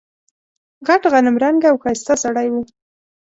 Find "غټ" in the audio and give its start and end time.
0.87-1.01